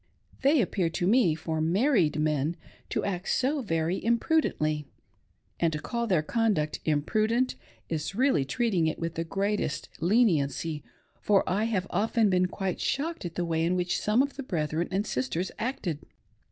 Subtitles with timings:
[0.41, 2.55] They appear to me, for married men,
[2.89, 4.87] to act so very imprudently;
[5.59, 7.53] and to call their conduct' imprudent'
[7.87, 10.83] is really treating it with the greatest leniency,
[11.21, 14.41] for I have often been quite shocked at the way in which some of the
[14.43, 15.99] brethren and sisters acted.